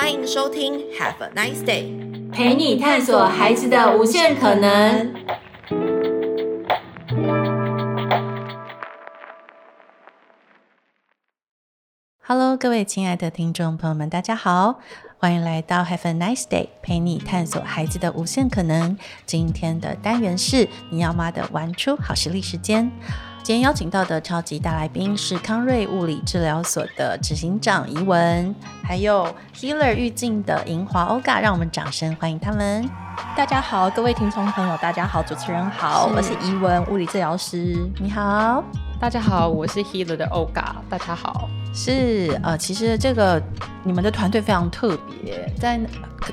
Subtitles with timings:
[0.00, 5.12] 欢迎收听 Have a nice day，陪你探索孩子的无限可能。
[12.22, 14.78] Hello，各位亲爱的听众朋友们，大家好，
[15.18, 18.96] 欢迎来到 Have a nice day，陪你探索孩子的无限可能。
[19.26, 22.92] 今天的单元是你要妈的玩出好实力时间。
[23.48, 28.54] 今天邀请到的超级大来宾是康瑞物理治疗所的执行长怡文，
[28.84, 32.86] 还有 Healer 遇境的银华 Olga，让我们掌声欢迎他们。
[33.34, 38.62] 大家好，各位听众朋友，大家好，主持人好，是我是怡文物理治疗师，你好。
[39.00, 41.48] 大家好，我是 Healer 的 Olga，大家好。
[41.72, 43.40] 是呃，其实这个
[43.84, 45.78] 你们的团队非常特别，在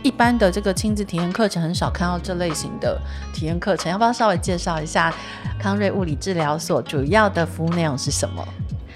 [0.01, 2.99] 一般的这个亲子体验课程很少看到这类型的
[3.31, 5.13] 体验课程，要不要稍微介绍一下
[5.59, 8.43] 康瑞物理治疗所主要的服务内容是什么？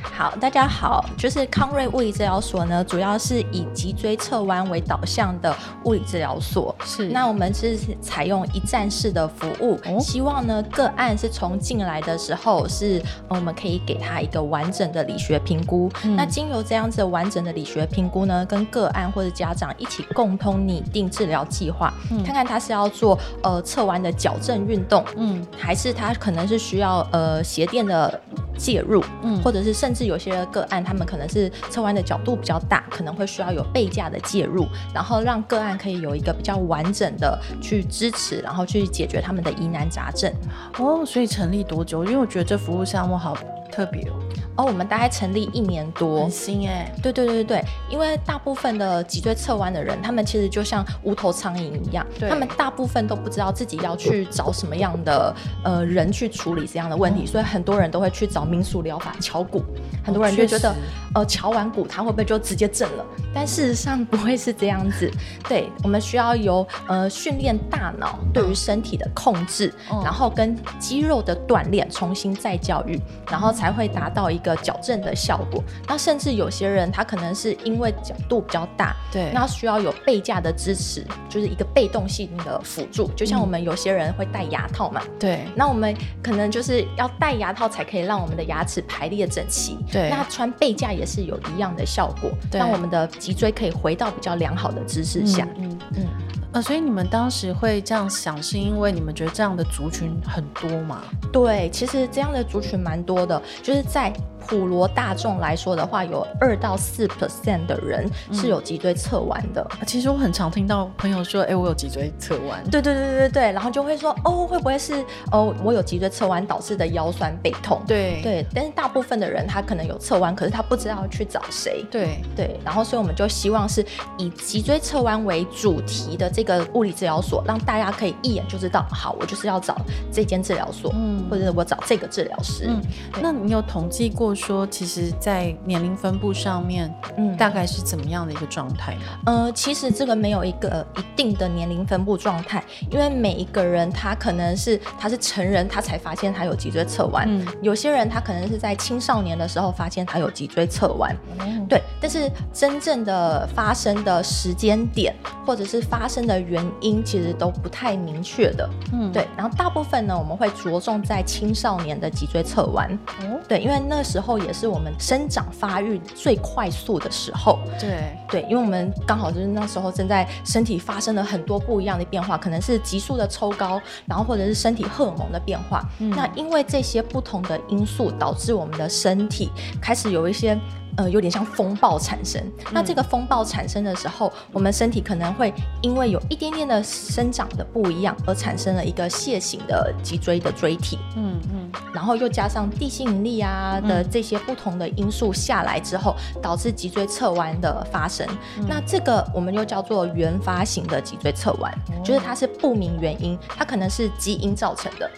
[0.01, 6.75] 好，大家好，就是康瑞物理治疗所呢，主要是以脊椎侧弯为导向的物理治疗所。
[6.83, 15.89] 是，那我们是采用一站式的服务，哦、希望呢个案是从进来的时候是，我们可以给他一个完整的理学评估。
[16.03, 28.19] 嗯、那经由这样子完整的理学评估呢，跟个案或者家长一起共同拟定治疗计划，嗯、看看他是要做呃侧弯的矫正运动，嗯，还是他可能是需要呃鞋垫的
[28.59, 40.31] 介入，嗯，或者是甚至有些个案，他们可能是侧弯的角度比较大，可能会需要有背架的介入，然后让个案可以有一个比较完整的去支持，然后去解决他们的疑难杂症。
[40.77, 42.03] 哦，所以成立多久？
[42.03, 43.37] 因为我觉得这服务项目好
[43.71, 44.13] 特别哦。
[44.57, 46.93] 哦，我们大概成立一年多，很新哎。
[47.01, 59.63] 对对对对，因为大部分的脊椎侧弯的人，他们其实就像无头苍蝇一样，他们大部分都不知道自己要去找什么样的呃人去处理这样的问题，嗯、所以很多人都会去找民俗疗法敲骨，
[60.03, 60.75] 很多人就觉得、哦、
[61.15, 63.05] 呃敲完骨他会不会就直接正了？
[63.33, 65.09] 但事实上不会是这样子，
[65.47, 72.99] 对，我们需要由呃训练大脑对于身体的控制，嗯、然后跟肌肉的锻炼重新再教育，
[73.31, 74.55] 然后才会达到一个。
[74.61, 92.59] 矫正的效果，那甚至有些人他可能是因为角度比较大，对，那需要有背架的支持，就是一个被动性的辅助，就像我们有些人会戴牙套嘛，对，那我们可能就是要戴牙套才可以让我们的牙齿排列整齐，对，那穿背架也是有一样的效果，对。
[92.59, 95.79] 让我们的脊椎可以回到比较良好的姿势下，嗯嗯。
[95.95, 96.07] 嗯
[96.51, 101.03] 呃，所以你们当时会这样想，是因为你们觉得这样的族群很多吗？
[101.31, 104.11] 对，其实这样的族群蛮多的，就是在
[104.49, 109.63] 普罗大众来说的话，有二到四 percent 的人是有脊椎侧弯的。
[109.73, 109.85] 嗯。
[109.85, 112.63] 其实我很常听到朋友说，哎、欸，我有脊椎侧弯。
[112.71, 117.79] 对对对对对对，然后就会说，哦，会不会是哦，我有脊椎侧弯导致的腰酸背痛？
[117.85, 121.85] 对对，但是大部分的人他可能有侧弯，可是他不知道去找谁。
[121.91, 123.85] 对对，然后所以我们就希望是
[124.17, 126.27] 以脊椎侧弯为主题的。
[126.31, 129.75] 这个物理治疗所让大家可以一眼就知道，好，我就是要找
[130.11, 132.65] 这间治疗所，嗯，或者是我找这个治疗师。
[132.67, 132.81] 嗯，
[133.21, 139.01] 那你有统计过说，其实，在年龄分布上面，嗯，大概是怎么样的一个状态呢？
[139.25, 155.13] 呃，其实这个没有一个一定的年龄分布状态，因为每一个人他可能是他是成人，他才发现他有脊椎侧弯，嗯，有些人他可能是在青少年的时候发现他有脊椎侧弯，嗯，对，但是真正的发生的时间点
[155.45, 159.27] 或者是发生的原因其实都不太明确的，嗯，对。
[159.35, 175.83] 然后大部分呢，我们会着重在青少年的脊椎侧弯，哦，对，因为那时候也是我们生长发育最快速的时候，对，对，因为我们刚好就是那时候正在身体发生了很多不一样的变化，可能是急速的抽高，然后或者是身体荷尔蒙的变化。
[175.99, 179.49] 嗯，那因为这些不同的因素，导致我们的身体
[179.81, 180.57] 开始有一些。
[180.99, 182.43] 呃，有点像风暴产生。
[182.73, 190.99] 那这个风暴产生的时候，嗯、我们身体可能会因为有一点点的生长的不一样，而产生了一个楔形的脊椎的椎体。
[191.15, 191.71] 嗯嗯。
[191.93, 198.27] 然后又加上地心引力啊的这些不同的因素下来之后，导致脊椎侧弯的发生。
[198.57, 205.09] 嗯、那这个我们又叫做原发型的脊椎侧弯，嗯、就是它是不明原因，它可能是基因造成的。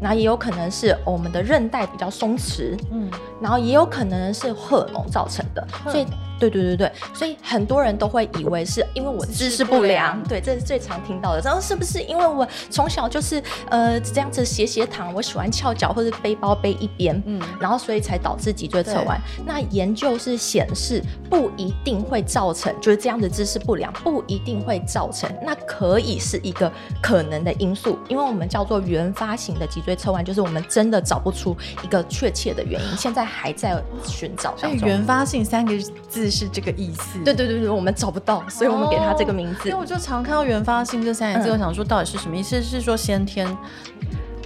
[0.00, 6.06] 那也有可能是我们的韧带比较松弛，嗯，然后也有可能是荷尔蒙造成的，所以。
[6.40, 11.40] 对对对对，所以很多人都会以为是因为我姿势不良，对，这是最常听到的。
[11.42, 19.20] 然后是不是因为我从小就是呃这样子斜斜躺，我喜欢翘脚或者背包背一边，嗯，然后所以才导致脊椎侧弯？
[19.44, 26.72] 那研究是显示不一定会造成，就是这样的姿势不良不一定会造成，那可以是一个
[27.02, 34.78] 可能的因素，因为我们叫做原发型的脊椎椎侧弯，就是我们真的找不出一个确切的原因，现在还在寻找当中。
[34.78, 35.76] 所以原发性三个
[36.08, 37.18] 字是这个意思？
[37.24, 39.68] 对对对对，我们找不到，所以我们给他这个名字。
[39.68, 42.62] 因为我就常看到原发性这三个字，我想说到底是什么意思？
[42.62, 43.46] 是说先天？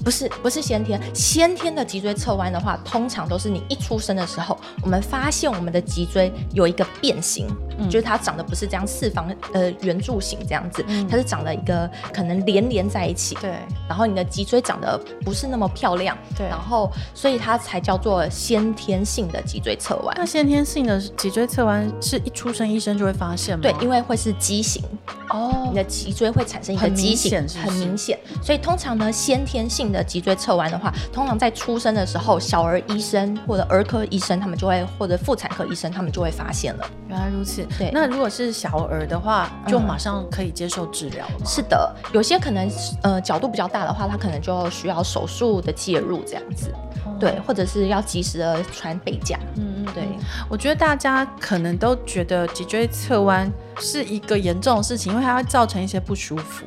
[0.04, 1.00] 不是，不是先天。
[1.14, 7.48] 先天的脊椎侧弯的话，通常都是你一出生的时候，我们发现我们的脊椎有一个变形，
[7.78, 13.34] 嗯、就是它长得不是这样四方呃圆柱形这样子，嗯、它是长了一个可能连连在一起。
[13.40, 13.54] 对。
[13.88, 16.16] 然后你的脊椎长得不是那么漂亮。
[16.36, 16.46] 对。
[16.48, 20.14] 然后，所以它才叫做先天性的脊椎侧弯。
[20.18, 23.62] 那先天性的脊椎侧弯是一出生医生就会发现吗？
[23.62, 24.82] 对，因为会是畸形。
[25.30, 25.68] 哦。
[25.70, 28.18] 你的脊椎会产生一个畸形，很明显，很明显。
[28.42, 36.86] 所以通常呢，先天性的脊椎侧弯的话，通常在出生的时候，小儿医生或者儿科医生他们就会，或者妇产科医生他们就会发现了。
[37.08, 37.64] 原来如此。
[37.78, 37.90] 对。
[37.92, 41.46] 那如果是小儿的话，就马上可以接受治疗了吗？
[41.46, 42.68] 是的，有些可能
[43.02, 46.74] 呃角度比较大的话，他可能就需要手术的介入这样子。
[47.06, 49.38] 哦、对，或者是要及时的穿背架。
[49.56, 49.84] 嗯嗯。
[49.94, 50.08] 对，
[50.48, 53.48] 我觉得大家可能都觉得脊椎侧弯
[53.80, 56.64] 是一个严重的事情，因为它会造成一些不舒服。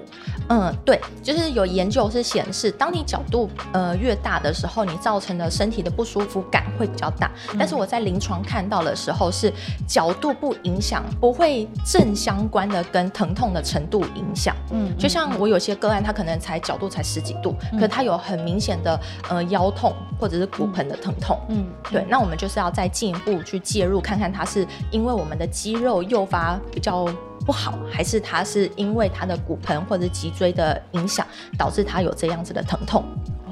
[0.49, 7.29] 嗯，对，就是有研究是显示，当你角度呃越大的时候，你造成的身体的不舒服感会比较大。
[7.51, 9.51] 嗯、但是我在临床看到的时候，是
[9.85, 14.55] 角度不影响，不会正相关的跟疼痛的程度影响。
[14.71, 18.97] 嗯，就像我有些个案，他可能才角度才十几度，嗯、可是他有很明显的
[19.29, 21.37] 呃腰痛或者是骨盆的疼痛。
[21.49, 26.96] 嗯，对，那我们就是要再进一步去介入，看看他是因为我们的肌肉诱发比较。
[27.45, 31.25] 不好，还是他是因为他的骨盆或者脊椎的影响，
[31.57, 33.03] 导致他有这样子的疼痛。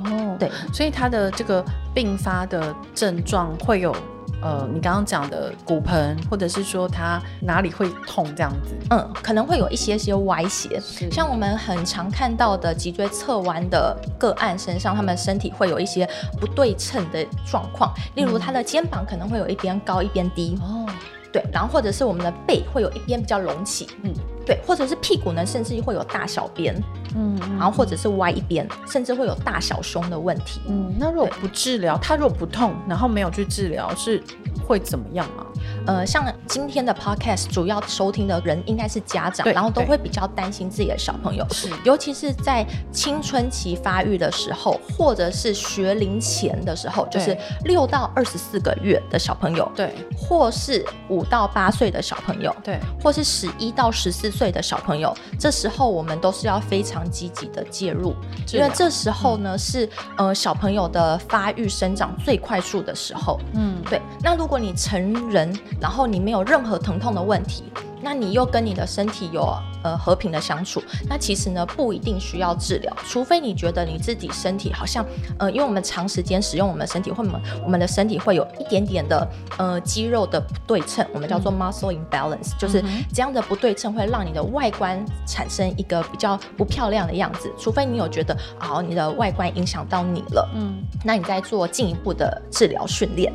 [0.04, 1.64] 哦，对，所以他的这个
[1.94, 3.96] 并发的症状会有，
[4.42, 8.76] 呃，你刚刚讲的骨盆，或者是说他哪里会痛这样子？
[8.90, 16.08] 嗯，可能会有一些些歪斜，像我们很常看到的脊椎侧弯的个案身上，他们身体会有一些
[16.40, 20.56] 不对称的状况，例如他的肩膀可能会有一边高一边低。
[20.62, 20.86] 哦。
[21.36, 24.14] 对，然后或者是我们的背会有一边比较隆起，嗯，
[24.46, 26.76] 对，或者是屁股呢，甚至会有大小边，
[27.16, 34.22] 嗯，然后或者是歪一边，甚至会有大小胸的问题，嗯，那如果不治疗，他如果不痛，然后没有去治疗，是
[34.68, 35.46] 会怎么样啊？
[35.88, 58.14] 呃，像今天的 podcast 主要收听的人应该是家长，然后都会比较担心自己的小朋友，是，尤其是在青春期发育的时候，或者是学龄前的时候，就是六到二十四个月的小朋友，对，或是五到八岁的小朋友，对，或是十一到十四岁的小朋友，这时候我们都是要非常积极的介入，
[58.52, 64.02] 因为这时候呢、嗯、是呃小朋友的发育生长最快速的时候，嗯，对。
[64.22, 67.64] 那如果你成人，然后你没有任何疼痛的问题，
[68.06, 70.80] 那你又跟你的身体有呃和平的相处，
[71.10, 75.04] 那其实呢不一定需要治疗，除非你觉得你自己身体好像
[75.40, 93.34] 呃，因为我们长时间使用我们的身体，会我们我们的身体会有一点点的呃肌肉的不对称，我们叫做 muscle imbalance，嗯，就是这样的不对称会让你的外观产生一个比较不漂亮的样子，除非你有觉得好，你的外观影响到你了，嗯，那你再做进一步的治疗训练，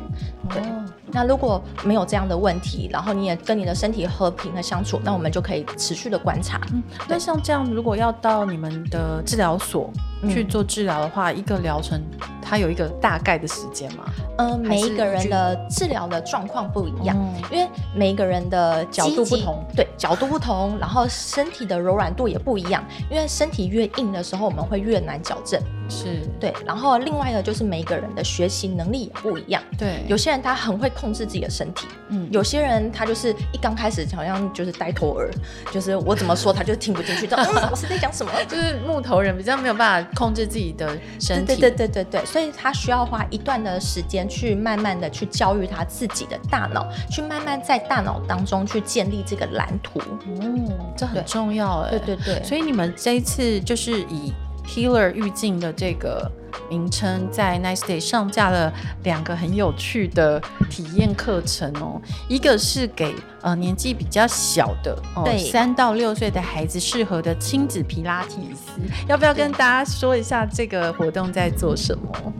[0.49, 0.61] 对。
[0.61, 0.85] 哦。
[1.13, 6.59] 那如果没有这样的问题，然后你也跟你的身体和平的相处，那我们就可以持续的观察。
[6.71, 9.89] 嗯，那像这样，如果要到你们的治疗所
[10.29, 12.01] 去做治疗的话，嗯、一个疗程
[12.41, 14.03] 它有一个大概的时间吗？
[14.37, 22.83] 嗯，每一个人的治疗的状况不一样，嗯、因为每一个人的角度不同，对，角度不同，然后身体的柔软度也不一样。
[23.09, 25.61] 因为身体越硬的时候，我们会越难矫正。
[25.91, 29.61] 是对，然后另外一个，就是每一个人的学习能力也不一样。
[29.77, 35.29] 对，有些人他很会控制自己的身体，嗯，有些人他就是一刚开始好像就是呆头儿，
[35.71, 38.31] 就是我怎么说他就听不进去，嗯，我是在讲什么？
[38.47, 41.55] 就是木头人比较没有办法控制自己的身体。
[41.57, 49.99] 对对对对对，所以他需要花一段的时间去慢慢的去教育他自己的大脑，去慢慢在大脑当中去建立这个蓝图。
[50.25, 51.91] 嗯，这很重要哎。
[51.91, 54.31] 对对对，所以你们这一次就是以。
[54.65, 56.31] Healer 预镜的这个
[56.69, 58.71] 名称，在 Nice Day 上架了
[59.03, 62.01] 两个很有趣的体验课程哦。
[62.29, 68.81] 一个是给呃年纪比较小的哦，三到六岁的孩子适合的亲子皮拉提斯。
[69.07, 72.33] 要不要跟大家说一下这个活动在做什么？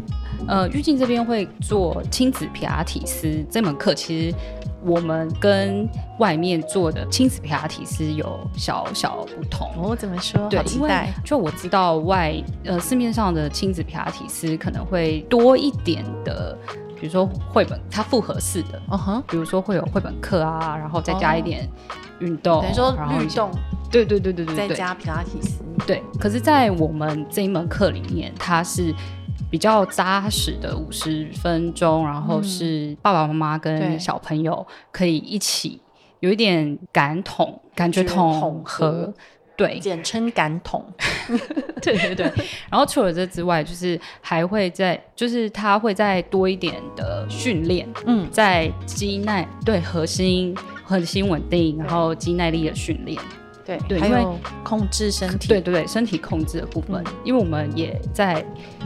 [0.48, 4.36] 呃，玉静这边会做亲子皮拉提斯这门课，其实。
[4.84, 9.70] 我们跟外面做的亲子皮拉提斯有小小不同。
[9.78, 10.50] 我、哦、怎么说？
[10.50, 10.90] 对，因为
[11.24, 12.34] 就我知道外
[12.64, 16.58] 呃市面上的亲子皮拉提斯可能会多一点的，
[17.00, 21.70] 比如说绘本，它复合式的，嗯哼，比如说会有绘本课啊，然后再加一点
[22.20, 23.52] 运动，哦、等于说运动，
[23.92, 26.02] 对对对对对，再加皮拉提斯，对。
[26.20, 28.92] 可是，在我们这一门课里面，它是。
[29.52, 35.80] 比较扎实的五十分钟，然后是爸爸妈妈跟小朋友可以一起
[36.22, 39.14] 有一点感统，感觉统合。
[39.58, 40.84] 对，简称感统。
[41.84, 42.26] 对对对。
[42.68, 47.88] 然后除了这之外，就是还会再，就是他会再多一点的训练。
[48.08, 53.22] 嗯，在肌耐对核心核心稳定，然后肌耐力的训练。
[53.66, 55.48] 对对，还有控制身体。
[55.48, 58.46] 对对对，身体控制的部分，嗯、因为我们也在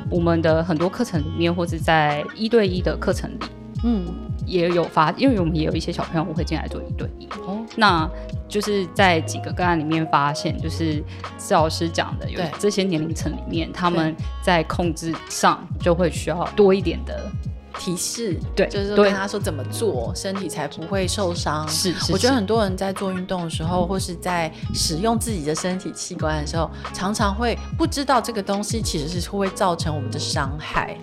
[0.09, 3.37] 我们的很多课程里面，或者在一对一的课程里，
[3.83, 4.05] 嗯，
[4.45, 7.27] 也有发，因为我们也有一些小朋友会进来做一对一。
[7.45, 8.09] 哦，那。
[8.47, 11.03] 就是在几个个案里面发现，就是
[11.39, 17.27] 施老师讲的，有这些年龄层里面，他们在控制上就会需要多一点的
[17.79, 18.39] 提示。
[18.55, 21.67] 对，就是跟他说怎么做，身体才不会受伤。
[21.67, 30.97] 是，是，我觉得很多人在做运动的时候，或是在使用自己的身体器官的时候，常常会不知道这个东西其实是会造成我们的伤害。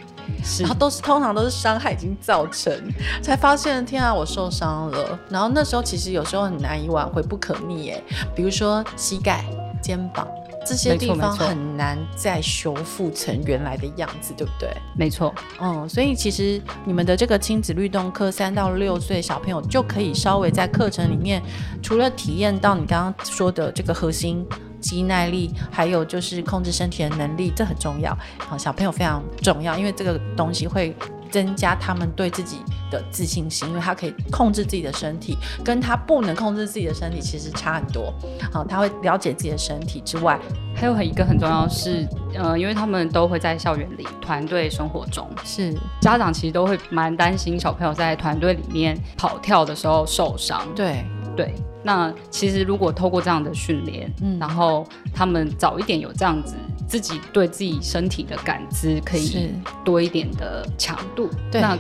[0.61, 2.73] 然后都是通常都是伤害已经造成，
[3.21, 5.19] 才发现天啊，我受伤了。
[5.29, 8.00] 然后那时候其实有时候很难以挽回，不可逆哎。
[8.35, 9.45] 比如说膝盖、
[9.83, 10.26] 肩膀
[10.64, 14.69] 这些地方很难再修复成原来的样子，对不对？
[14.97, 21.42] 没错，嗯，所以其实你们的这个亲子律动课，三到六岁小朋友就可以稍微在课程里面，
[21.83, 24.47] 除了体验到你刚刚说的这个核心。
[24.83, 28.12] 肌耐力，还有就是控制身体的能力，这很重要。
[28.37, 30.92] 好，小朋友非常重要，因为这个东西会
[31.33, 32.59] 增加他们对自己
[32.91, 38.12] 的自信心，因为他可以控制自己的身体，跟他不能控制自己的身体其实差很多。
[38.53, 40.39] 好，他会了解自己的身体之外，
[40.77, 50.62] 还有一个很重要的是，呃，因为他们都会在校园里团队生活中，是家长其实都会蛮担心小朋友在团队里面跑跳的时候受伤。
[50.77, 51.55] 对对。
[51.83, 56.55] 那其实如果透过这样的训练，嗯，然后他们早一点有这样子
[56.87, 59.53] 自己对自己身体的感知，可以
[59.85, 61.77] 多一点的强度，对，那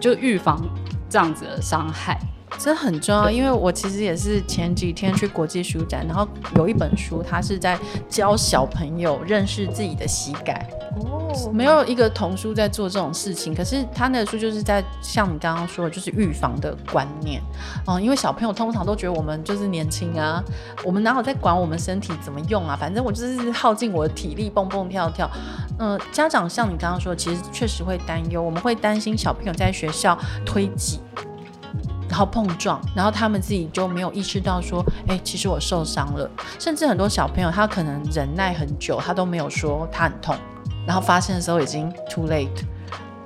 [0.00, 0.60] 就预防
[1.08, 2.18] 这样子的伤害。
[2.58, 10.68] 这很重要，因为我其实也是前几天去国际书展，然后有一本书，它是在教小朋友认识自己的膝盖。
[10.96, 17.40] 哦，没有一个童书在做这种事情，可是他那个书就是在像你刚刚说的，就是预防的观念。
[17.86, 20.42] 嗯，因为小朋友通常都觉得我们就是年轻啊，
[20.82, 22.74] 我们哪有在管我们身体怎么用啊？
[22.74, 25.30] 反正我就是耗尽我的体力蹦蹦跳跳。
[25.78, 31.00] 嗯，家长像你刚刚说，其实确实会担忧，我们会担心小朋友在学校推挤。
[32.08, 36.30] 然后碰撞，然后他们自己就没有意识到说，哎，其实我受伤了。
[36.58, 40.36] 甚至很多小朋友，他可能忍耐很久，他都没有说他很痛，
[40.86, 42.64] 然后发现的时候已经 too late。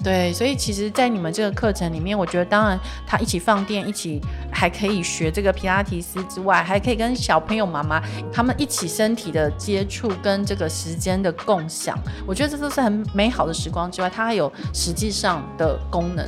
[0.02, 4.18] 对，所以其实，在你们这个课程里面，我觉得当然他一起放电，一起
[4.50, 16.26] 还可以学这个皮拉提斯之外，还可以跟小朋友妈妈他们一起身体的接触跟这个时间的共享，我觉得这都是很美好的时光之外，它还有实际上的功能。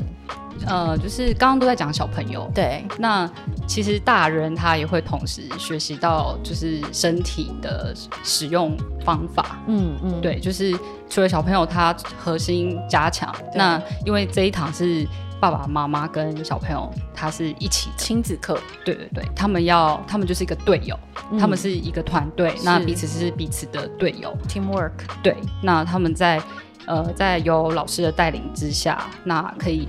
[0.66, 3.28] 呃，就是刚刚都在讲小朋友，对，那
[3.66, 10.76] 其实大人他也会同时学习到，就是身体的使用方法，嗯嗯，对，就是
[11.11, 15.06] 除了小朋友他核心加强，那因为这一堂是
[15.40, 20.97] 爸爸妈妈跟小朋友他是一起亲子课，对对对，他们要他们就是一个队友，
[21.32, 24.92] 嗯、他们是一个团队，那彼此是彼此的队友，teamwork，
[25.23, 26.40] 对，那他们在
[26.87, 29.88] 呃在有老师的带领之下，那可以。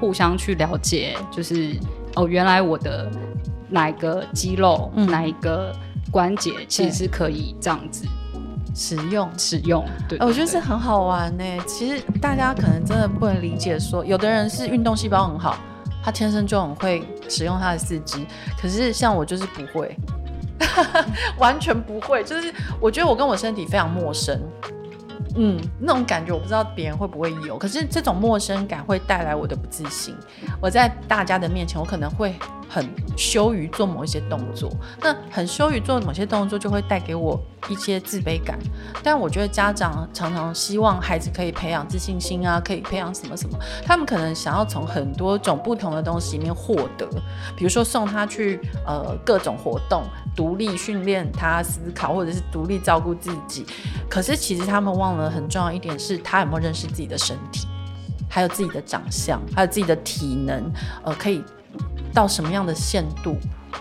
[0.00, 1.76] 互相去了解，就是
[2.14, 3.10] 哦，原来我的
[3.68, 5.74] 哪一个肌肉、嗯、哪一个
[6.10, 8.06] 关节，其实是可以这样子
[8.74, 9.84] 使用使用。
[10.08, 11.44] 对，我觉得是很好玩呢。
[11.66, 15.56] 其实大家可能真的不能理解说，说有的人是运动细胞很好，
[16.02, 18.18] 他天生就很会使用他的四肢，
[18.60, 19.96] 可是像我就是不会，
[21.38, 22.22] 完全不会。
[22.24, 24.40] 就是我觉得我跟我身体非常陌生。
[25.36, 30.14] 嗯，那种感觉我不知道别人会不会有，可是这种陌生感会带来我的不自信。
[30.60, 32.34] 我在大家的面前，我可能会
[32.68, 34.70] 很羞于做某一些动作，
[35.00, 38.58] 那很羞于做某些动作，就会带给我一些自卑感。
[39.02, 47.08] 但我觉得家长常常希望孩子可以培养自信心啊，可以培养什么什么，他们可能想要从很多种不同的东西里面获得，
[47.56, 50.02] 比如说送他去呃各种活动。
[50.34, 53.66] 独立训练他思考，或者是独立照顾自己。
[54.08, 57.66] 可是其实他们忘了很重要一点，是他有没有认识自己的身体，
[58.28, 60.70] 还有自己的长相，还有自己的体能，
[61.04, 61.42] 呃，可以
[62.12, 63.36] 到什么样的限度？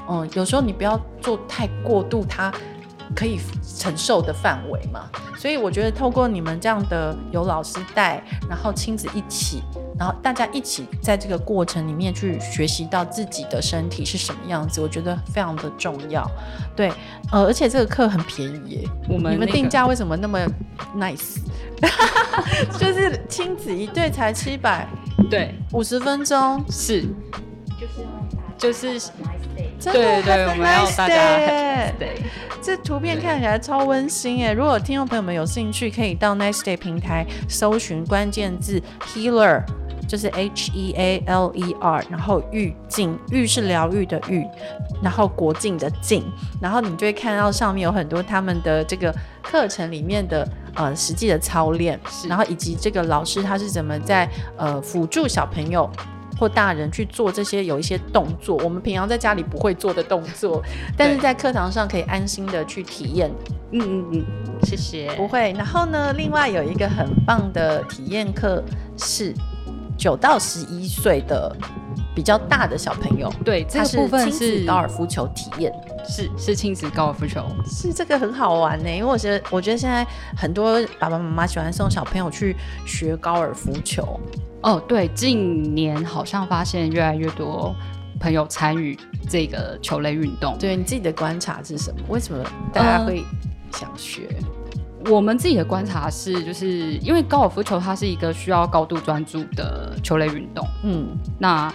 [0.10, 2.52] 嗯，有时候你不要做太过度，他
[3.16, 3.40] 可以
[3.78, 5.10] 承受的范围嘛。
[5.38, 9.64] 所以我觉得透过你们这样的有老师带，然后亲子一起，
[9.98, 16.30] 然后大家一起在这个过程里面去学习到自己的身体是什么样子，我觉得非常的重要。
[16.76, 16.92] 对，
[17.32, 18.90] 呃，而且这个课很便宜耶。
[19.10, 20.40] 我们、那个、你们定价为什么那么
[20.96, 21.38] nice？
[22.78, 24.88] 就是亲子一对才七百，
[25.28, 27.02] 对，五十分钟是，
[27.80, 28.06] 就是
[28.58, 29.12] 就是。
[29.84, 31.16] 对对对，我们要大家
[31.98, 32.22] 对，
[32.62, 34.54] 这图片看起来超温馨耶！
[34.54, 39.64] 如果听众朋友们有兴趣，可以到 Next Day 平台搜寻关键字 Healer，
[40.08, 44.46] 就是 H E A L E R，然后愈境，愈是疗愈的愈，
[45.02, 46.24] 然后国境的境，
[46.62, 55.90] 然后你就会看到上面有很多他们的这个课程里面的呃实际的操练，然后以及这个老师他是怎么在呃辅助小朋友。
[56.42, 60.60] 或大人去做这些有一些动作，我们平常在家里不会做的动作，
[60.98, 63.32] 但是在课堂上可以安心的去体验。
[63.72, 64.26] 嗯嗯嗯，
[64.64, 65.12] 谢谢。
[65.16, 65.54] 不会。
[65.56, 68.64] 然后呢，另外有一个很棒的体验课
[68.98, 69.32] 是
[69.96, 71.56] 九到十一岁的
[72.16, 73.32] 比较大的小朋友。
[73.46, 75.72] 对，这个部分是高尔夫球体验。
[76.04, 78.90] 是是亲子高尔夫球，是这个很好玩呢。
[78.90, 80.04] 因为我觉得，我觉得现在
[80.36, 84.20] 很多爸爸妈妈喜欢送小朋友去学高尔夫球。
[84.64, 87.76] 哦，对，近年好像发现越来越多
[88.20, 88.98] 朋友参与
[89.30, 90.56] 这个球类运动。
[90.60, 92.00] 对，你自己的观察是什么？
[92.10, 93.24] 为什么大家会
[93.74, 94.28] 想学？
[95.04, 100.68] 呃，我们自己的观察是，就是因为高尔夫球它是一个需要高度专注的球类运动。
[100.84, 101.08] 嗯，
[101.40, 101.74] 那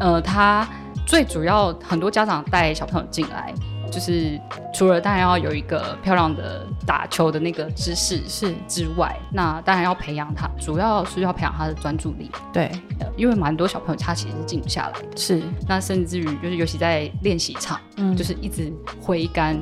[0.00, 0.68] 呃，它
[1.06, 3.54] 最主要很多家长带小朋友进来。
[3.94, 4.40] 就是
[4.72, 12.28] 除了当然要有一个漂亮的打球的那个姿势是之外，那当然要培养他，主要是要培养他的专注力。
[12.52, 12.72] 对，
[13.16, 15.16] 因为蛮多小朋友他其实是静不下来的。
[15.16, 19.56] 是，那甚至于就是尤其在练习场，嗯，就是一直挥杆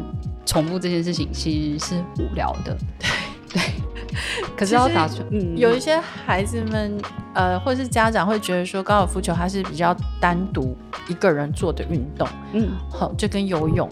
[0.47, 2.75] 重复这件事情，其实是无聊的。
[3.51, 3.63] 对对。
[4.55, 7.01] 可是要打球，嗯，有一些孩子们，
[7.35, 10.77] 呃，或者是家长会觉得说，高尔夫球它是比较单独
[11.09, 13.89] 一个人做的运动，嗯，好，就跟游泳。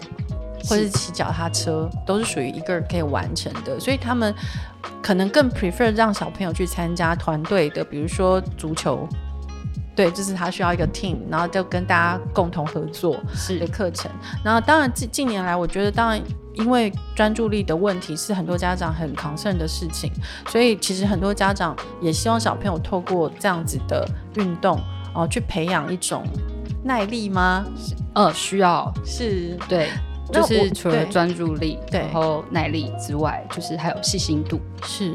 [0.68, 4.34] 或是骑脚踏车都是属于一个人可以完成的，所以他们
[5.02, 9.08] 可能更 prefer 让小朋友去参加团队的，比如说足球，
[9.94, 14.10] 对，就是他需要一个 team，然后就跟大家共同合作是的课程。
[14.44, 16.20] 然后当然近近年来，我觉得当然
[16.54, 20.10] 因为专注力的问题是很多家长很 concern 的事情，
[20.48, 24.76] 所以其实很多家长也希望小朋友透过这样子的运动
[25.14, 26.22] 哦、呃，去培养一种
[26.84, 27.64] 耐力吗？
[28.14, 29.88] 呃，需要是对。
[30.32, 34.60] 就是除了专注力，然后耐力之外，就是还有细心度。
[34.84, 35.14] 是，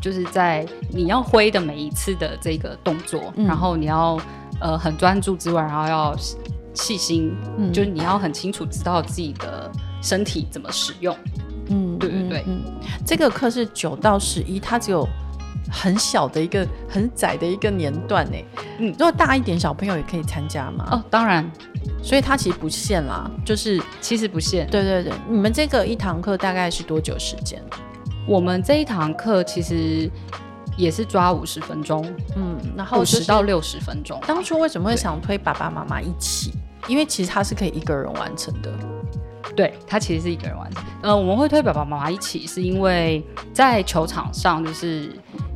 [0.00, 4.20] 就是在你要挥的每一次的这个动作，嗯、然后你要
[4.60, 6.16] 呃很专注之外，然后要
[6.74, 9.70] 细心，嗯、就是你要很清楚知道自己的
[10.02, 11.16] 身体怎么使用。
[11.68, 12.44] 嗯，对对对。
[12.46, 12.60] 嗯，
[13.06, 15.08] 这个课是九到十一，它只有
[15.70, 18.36] 很小的一个很窄的一个年段呢。
[18.78, 20.88] 嗯，如果大一点小朋友也可以参加吗？
[20.92, 21.50] 哦，当然。
[22.02, 24.68] 所以它其实不限啦，就是其实不限。
[24.68, 27.62] 对对对，你们这个一堂课大概是多久时间？
[28.26, 30.10] 我们这一堂课其实
[30.76, 34.20] 也是抓五十分钟，嗯，然后五十到六十分钟。
[34.26, 36.52] 当初为什么会想推爸爸妈妈一起？
[36.88, 38.70] 因为其实他是可以一个人完成的。
[39.56, 40.84] 对，他其实是一个人完成。
[41.00, 43.24] 呃，我们会推爸爸妈妈一起，是因为
[43.54, 45.10] 在球场上，就是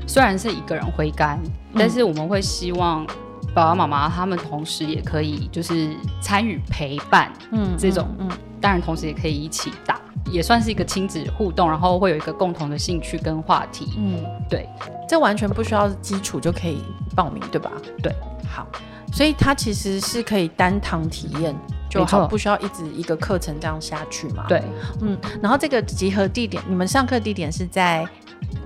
[0.09, 3.07] 虽然是一个人挥杆，嗯，但是我们会希望。
[3.55, 8.29] 爸爸妈妈他们同时也可以就是参与陪伴，嗯，这种，嗯，
[8.61, 9.99] 当然同时也可以一起打，
[10.31, 14.69] 也算是一个亲子互动，然后会有一个共同的兴趣跟话题，嗯，对，
[15.09, 16.85] 这完全不需要基础就可以
[17.17, 17.73] 报名，对吧？
[18.01, 18.15] 对，
[18.47, 18.69] 好，
[19.13, 21.53] 所以它其实是可以单堂体验
[21.89, 24.45] 就好，不需要一直一个课程这样下去嘛？
[24.47, 24.63] 对，
[25.01, 28.07] 嗯，然后这个集合地点，你们上课地点是在？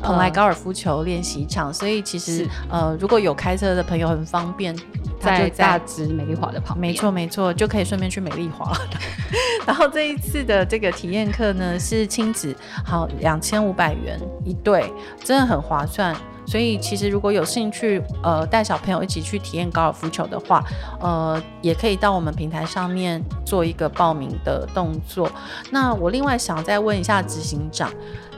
[0.03, 4.77] 蓬莱高尔夫球练习场，所以其实呃，如果有开车的朋友很方便，
[5.21, 8.79] 在大直美丽华的旁边，没错没错，就可以顺便去美丽华了。
[9.65, 16.15] 然后这一次的这个体验课呢，是亲子，好，两千五百元一对，真的很划算。
[16.45, 20.63] 所以其实如果有兴趣，呃，带小朋友一起去体验高尔夫球的话，
[21.01, 25.31] 呃，也可以到我们平台上面做一个报名的动作。
[25.71, 27.89] 那我另外想再问一下执行长。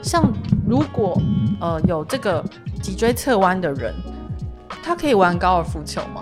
[0.05, 0.31] 像
[0.67, 1.19] 如果
[1.59, 2.43] 呃有这个
[2.79, 3.91] 脊椎侧弯的人，
[4.83, 6.21] 他可以玩高尔夫球吗？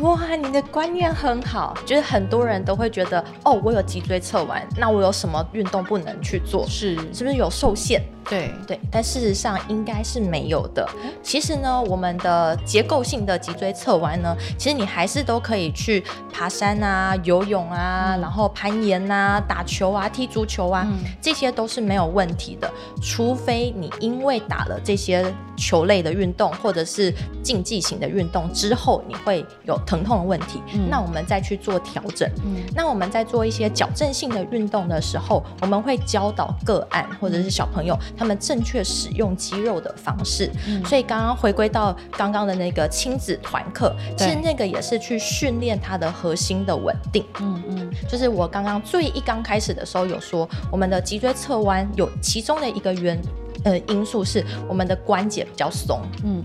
[0.00, 6.66] 哇，你的观念很好，就是很多人都会觉得，哦，我有脊椎侧弯，那我有什么运动不能去做？
[6.66, 8.02] 是，是不是有受限？
[8.30, 10.88] 对对，但事实上应该是没有的。
[11.22, 16.02] 其实呢，我们的结构性的脊椎侧弯呢，其实你还是都可以去
[16.32, 22.72] 爬山啊、游泳啊，嗯、然后攀岩啊、打球啊、踢足球啊，嗯、这些都是没有问题的。
[23.02, 25.24] 除非你因为打了这些
[25.56, 32.28] 球类的运动或者是竞技型的运动之后，你会有疼痛的问题，嗯、那我们再去做调整。
[32.44, 37.98] 嗯、那我们在做一些矫正性的运动的时候，我们会教导个案或者是小朋友。
[38.16, 47.24] 他们正确使用肌肉的方式，嗯、所以刚刚回归到刚刚的那个亲子团课，其实那个也是去训练他的核心的稳定。
[47.40, 53.20] 嗯嗯，就是我刚刚最一刚开始的时候有说，我们的脊椎侧弯有其中的一个原
[53.64, 56.00] 呃因素是我们的关节比较松。
[56.24, 56.42] 嗯。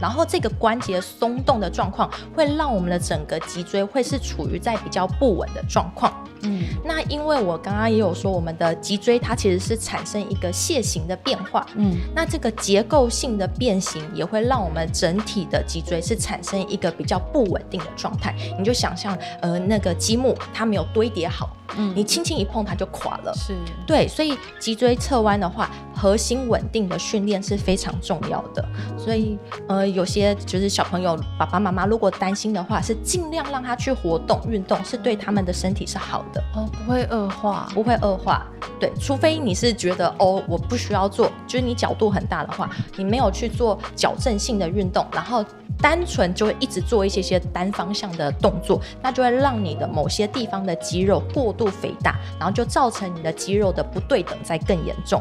[0.00, 6.12] 然后这个关节松动的状况，会让我们的整个脊椎会是处于在比较不稳的状况。
[6.44, 11.66] 嗯，那因为我刚刚也有说，我们的脊椎它其实是产生一个楔形的变化。
[11.76, 18.34] 嗯，那这个结构性的变形也会让我们整体的脊椎是产生一个比较不稳定的状态。
[18.58, 21.50] 你就想象，呃，那个积木它没有堆叠好。
[21.76, 28.64] 嗯，你轻轻一碰它就垮了，是对，所以脊椎侧弯的话，核心稳定的训练是非常重要的。
[28.96, 38.46] 所以，呃，有些就是小朋友爸爸妈妈如果担心的话，是尽量让他去活动运动，是对他们的身体是好的哦，不会恶化，不会恶化。
[38.80, 45.44] 对，除非你是觉得哦，我不需要做，就是你角度很大的话，你没有去做矫正性的运动，然后。
[45.82, 55.20] 单纯就会一直做一些些单方向的动作，那就会让你的某些地方的肌肉过度肥大，然后就造成你的肌肉的不对等在更严重。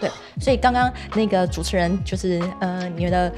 [0.00, 0.08] 对，
[0.40, 3.30] 所以刚刚那个主持人就是呃，你的。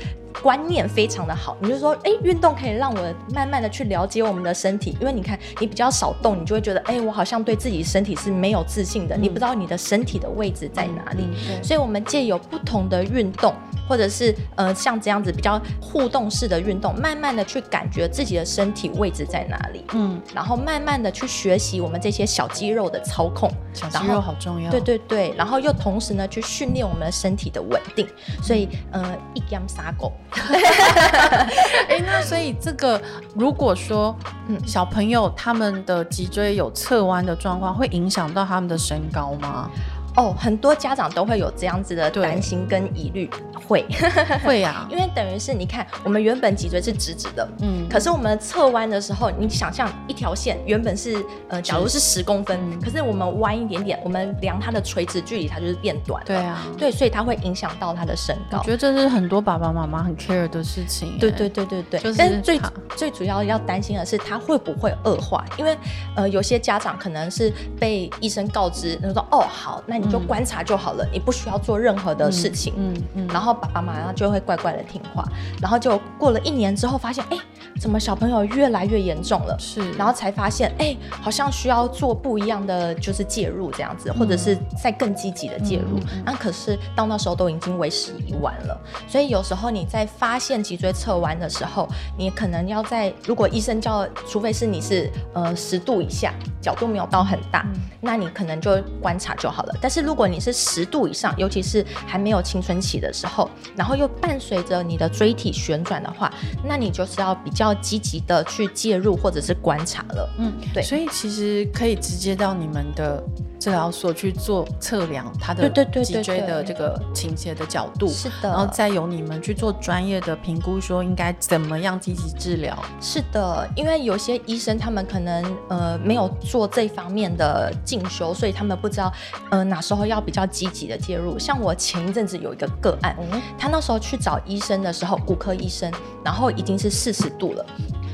[0.42, 11.24] 观念非常的好，你就说，哎，运动可以让我慢慢的去了解我们的身体，因为你看你比较少动，你就会觉得，哎，我好像对自己身体是没有自信的，嗯、你不知道你的身体的位置在哪里。
[11.48, 13.54] 嗯、所以，我们借由不同的运动，
[13.88, 28.06] 或者是呃像这样子比较互动式的运动，慢慢的去感觉自己的身体位置在哪里，嗯，然后慢慢的去学习我们这些小肌肉的操控，小肌肉好重要，对对对，然后又同时呢去训练我们的身体的稳定，
[28.42, 30.12] 所以呃一 game 杀狗。
[31.88, 33.00] 哎、那所以这个，
[33.34, 34.16] 如果说，
[34.48, 39.68] 嗯，小朋友他们的脊椎有侧弯的状况，会影响到他们的身高吗？
[40.16, 43.30] 哦，很多家长都会有这样子的担心跟疑虑，
[43.68, 43.86] 会。
[44.44, 58.58] 会呀， 因为等于是你看，我们原本脊椎是直直的，嗯，可是我们侧弯的时候，你想象一条线原本是呃，假如是十公分，可是我们弯一点点，我们量它的垂直距离，它就是变短，对啊，对，所以它会影响到他的身高。
[58.58, 62.60] 我觉得这是很多爸爸妈妈很 care 的事情，对对对对对，但是最
[62.96, 65.76] 最主要要担心的是他会不会恶化，因为
[66.16, 69.99] 呃，有些家长可能是被医生告知，他说哦好，那。
[70.00, 72.72] 你就观察就好了，你不需要做任何的事情。
[72.76, 75.24] 嗯嗯，嗯然后爸爸妈妈就会乖乖的听话。
[75.60, 77.38] 然后就过了一年之后，发现哎，
[77.78, 79.56] 怎么小朋友越来越严重了？
[79.58, 85.98] 是，然后才发现哎，好像需要做不一样的就是介入这样子，或者是再更积极的介入。
[86.24, 88.80] 那、可是到那时候都已经为时已晚了。
[89.06, 99.74] 所以有时候你在发现脊椎侧弯的时候，你可能要在如果医生叫，除非是你是呃十度以下，角度没有到很大，嗯、那你可能就观察就好了。
[99.80, 106.32] 但是如果你是十度以上，尤其是还没有青春期的时候，然后又伴随着你的椎体旋转的话，
[106.64, 110.30] 那你就是要比较积极的去介入或者是观察了。
[110.38, 110.82] 嗯，对。
[110.82, 113.22] 所以其实可以直接到你们的
[113.60, 115.68] 治疗所去做测量它的
[116.02, 118.08] 脊椎的这个倾斜的角度。
[118.08, 118.48] 是的。
[118.48, 122.74] 然后再由你们去做专业的评估，说应该怎么样积极治疗。
[123.00, 129.12] 是的，因为有些医生他们可能呃没有做这方面的进修，所以他们不知道
[129.50, 129.78] 呃哪。
[129.90, 135.90] 时候要比较积极的介入，像我前一阵子有一个个案，嗯、他那时候去找医生的时候，骨科医生，
[136.24, 137.66] 然后已经是四十度了，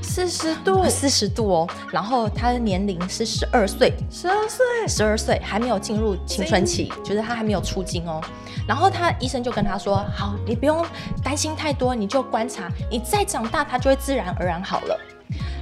[0.06, 8.20] 四十度，四十度哦，然后他的年龄是十二岁，十二岁，十二岁还没有进入青春期，就是他还没有出经哦，
[8.66, 10.84] 然后他医生就跟他说，好，你不用
[11.22, 14.98] 担心太多，你就观察，你再长大，他就会自然而然好了。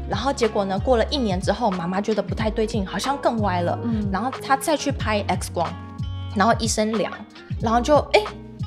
[0.09, 5.69] 然后结果呢，过了一年之后，妈妈觉得不太对劲，好像更歪了，嗯，然后他再去拍 X 光。
[6.37, 7.13] 然后医生量，
[7.61, 8.21] 然后就哎，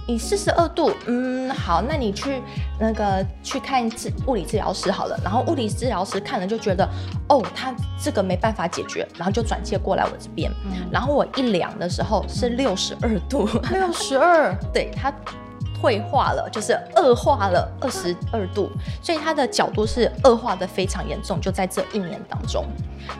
[0.08, 2.42] 你四十二度，嗯，好，那你去
[2.80, 5.20] 那个去看治物理治疗师好了。
[5.22, 6.88] 然后物理治疗师看了就觉得，
[7.28, 10.50] 哦，他这个没办法解决，然后就转介过来我这边。
[10.66, 15.14] 嗯、然后我一量的时候是六十二度，六十二， 对他。
[15.80, 18.70] 退化了，就是恶化了二十二度，
[19.02, 22.66] 所以他的角度是恶化的非常严重，就在这一年当中。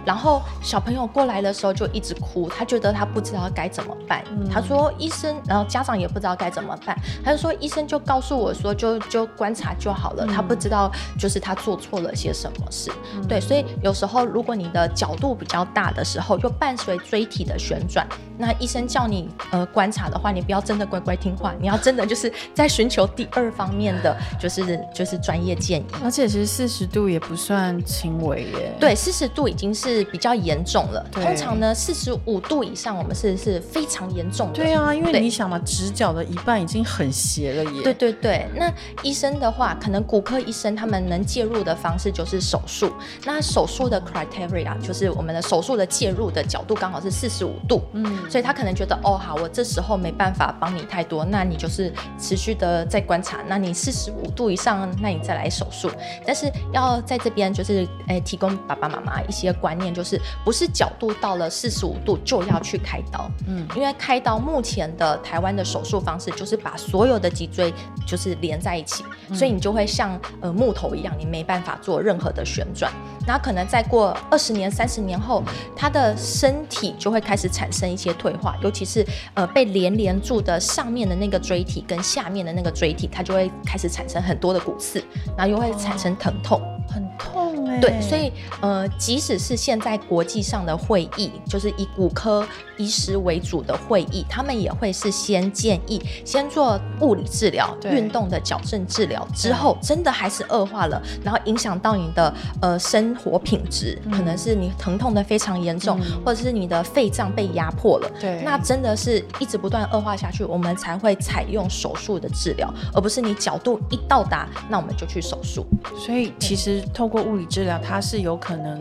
[0.06, 4.22] 然后小朋友过来的时候就一直哭，他觉得他不知道该怎么办。
[4.32, 6.98] 嗯、他说医生，然后家长也不知道该怎么办。
[7.24, 10.26] 他就说医生就告诉我说就就观察就好了。
[10.26, 12.92] 嗯、他不知道就是他做错了些什么事。
[13.16, 18.06] 嗯、对，所以有时候如果你的角度比较大的时候，又伴随椎体的旋转，
[18.38, 25.86] 那医生叫你呃观察的话，你不要真的乖乖听话，你要真的就是在寻求第二方面的就是就是专业建议。
[26.04, 28.74] 而且其实四十度也不算轻微耶。
[28.80, 31.06] 对，四十度已经是比较严重了。
[31.12, 34.54] 通常呢，四十五度以上，我们是是非常严重的。
[34.54, 37.82] 对啊，因为你想嘛，直角的一半已经很斜了耶。
[37.84, 42.92] 对对对，那医生的话，可能骨科医生他们能介入的方式就是手术。
[43.26, 47.82] 那手术的 criteria 就是我们的手术的介入的角度刚好是四十五度。
[47.94, 53.40] 嗯，所以他可能觉得哦，好，我这时候没办法帮你太多，那你就是持续的在观察。
[53.48, 55.90] 那你四十五度以上，那你再来手术。
[56.26, 63.30] 但是要在这边就是诶、欸，提供爸爸妈妈一些观念，就是不是角度到了四十五度就要去开刀。
[63.48, 67.74] 嗯，因为开刀目前的台湾的手术方式就是把所有的脊椎
[68.06, 72.92] 就是连在一起，嗯、所以你就会像呃木头一样，你没办法做任何的旋转。
[73.26, 75.44] 那可能再过二十年、三十年后，
[75.76, 85.04] 他的身体就会开始产生一些退化，尤其是呃被连连住的上面的那个椎体跟下面的那个椎体，它就会开始产生很多的骨刺，
[85.38, 87.82] 然后又会产生疼痛，哦、很痛哎、欸。
[87.82, 92.46] 对，所以呃，即使是现在国际上的会议，就是以骨科
[92.78, 115.66] 医师为主的会议，他们也会是先建议先做物理治疗、运动的矫正治疗，之后真的还是恶化了，然后影响到你的呃生活品质，嗯、可能是你疼痛的非常严重，嗯、或者是你的肺脏被压迫了，对，那真的是一直不断恶化下去，我们才会采用手术的治疗，而不是你角度一到达，那我们就去手术。
[115.98, 118.80] 所以其实透过物理治疗，它是有可能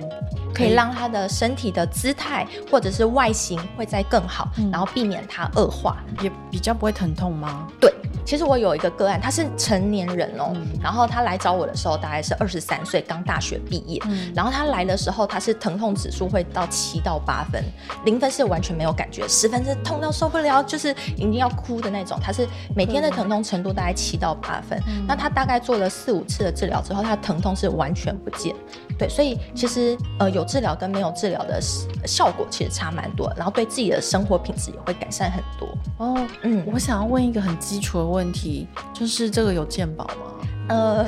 [0.57, 7.69] 可以让他的身体的姿态或者是外形会再更好，嗯、然后避免它恶化，也比较不会疼痛吗？
[7.79, 7.93] 对。
[8.27, 14.03] 其实我有一个个案，他是成年人哦，嗯、然后他来找我的时候大概是二十三岁，刚大学毕业。
[14.07, 17.63] 嗯、然后他来的时候，他是疼痛指数会到七到八分，
[18.05, 22.19] 零分是完全没有感觉，十分是痛到受不了，就是已经要哭的那种。
[22.21, 24.77] 他是每天的疼痛程度大概七到八分。
[24.89, 28.53] 嗯、那他大概做了四五次的治疗之后，他疼痛是完全不见。
[28.99, 31.61] 对，所以其实呃有治疗跟没有治疗的
[32.07, 35.69] 效果其实差蛮多，然后对自己的生活品质也会改善很多。
[35.99, 40.49] 哦，嗯，我想要问一个很基础的问问题就是这个有鉴宝吗？
[40.69, 41.07] 呃，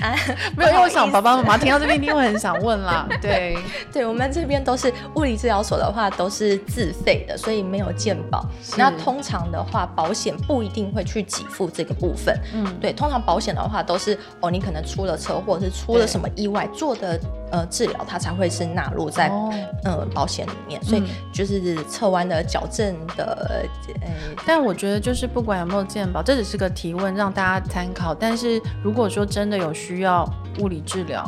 [0.00, 0.16] 啊，
[0.56, 3.06] 没有，因为我想爸爸妈妈听到这边一定会很想问啦。
[3.22, 3.56] 对，
[3.92, 8.44] 对，我们这边都是物理治疗所的话都是自费的，所以没有健保。
[8.76, 12.36] 那通常的话，保险不一定会去给付这个部分。
[12.52, 17.18] 嗯，对，通常保险的话都是哦，你可能出了车祸，是出了什么意外做的。
[17.52, 19.52] 呃，治疗它才会是纳入在、哦、
[19.84, 21.02] 呃保险里面，所以
[21.34, 23.68] 就是侧弯的矫正的。
[24.00, 24.08] 呃、
[24.46, 28.14] 但我觉得就是不管有没有健保，这只是个提问，让大家参考。
[28.14, 30.28] 但是如果说真的有需要
[30.60, 31.24] 物理治疗，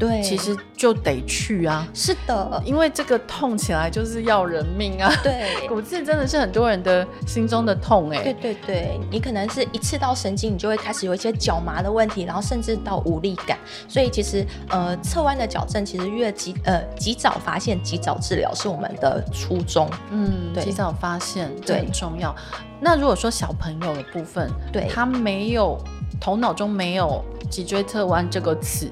[0.00, 1.86] 对，其实就得去啊。
[1.92, 5.12] 是的，因为这个痛起来就是要人命啊。
[5.22, 8.24] 对， 骨刺真的是很多人的心中的痛哎、欸。
[8.24, 13.58] 对对对，你可能是一刺到神经，你就会开始有一些脚麻的问题，然后甚至到无力感。
[13.86, 19.86] 所以其实呃，侧弯的矫正其实越及呃及早发现、及早治疗是我们的初衷。
[20.10, 22.34] 嗯，对，及早发现这很重要。
[22.80, 25.78] 那如果说小朋友的部分，对，他没有
[26.18, 28.90] 头脑中没有脊椎侧弯这个词。